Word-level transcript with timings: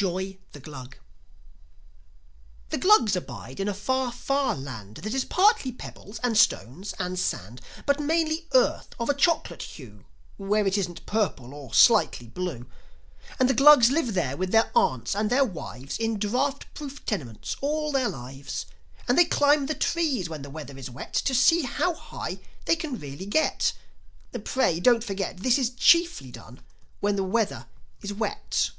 JOI, 0.00 0.38
THE 0.52 0.60
GLUG 0.60 0.96
The 2.68 2.78
Glugs 2.78 3.16
abide 3.16 3.58
in 3.58 3.66
a 3.68 3.74
far, 3.74 4.12
far 4.12 4.54
land 4.54 4.98
That 4.98 5.12
is 5.12 5.24
partly 5.24 5.72
pebbles 5.72 6.20
and 6.22 6.38
stones 6.38 6.94
and 7.00 7.18
sand 7.18 7.60
But 7.84 7.98
mainly 7.98 8.46
earth 8.54 8.94
of 9.00 9.10
a 9.10 9.14
chocolate 9.14 9.62
hue, 9.62 10.06
When 10.36 10.66
it 10.68 10.78
isn't 10.78 11.04
purple 11.04 11.52
or 11.52 11.74
slightly 11.74 12.28
blue. 12.28 12.66
And 13.40 13.50
the 13.50 13.54
Glugs 13.54 13.90
live 13.90 14.14
there 14.14 14.36
with 14.36 14.52
their 14.52 14.70
aunts 14.76 15.16
and 15.16 15.28
their 15.30 15.44
wives, 15.44 15.98
In 15.98 16.16
draught 16.18 16.72
proof 16.72 17.04
tenements 17.04 17.56
all 17.60 17.90
their 17.92 18.08
lives. 18.08 18.66
And 19.08 19.18
they 19.18 19.24
climb 19.24 19.66
the 19.66 19.74
trees 19.74 20.28
when 20.28 20.42
the 20.42 20.50
weather 20.50 20.78
is 20.78 20.88
wet, 20.88 21.12
To 21.14 21.34
see 21.34 21.62
how 21.62 21.92
high 21.92 22.38
they 22.66 22.76
can 22.76 22.98
really 23.00 23.26
get. 23.26 23.72
Pray, 24.44 24.78
don't 24.80 25.02
forget, 25.04 25.38
This 25.38 25.58
is 25.58 25.70
chiefly 25.70 26.30
done 26.30 26.60
when 27.00 27.16
the 27.16 27.24
weather 27.24 27.66
is 28.00 28.12
wet. 28.14 28.70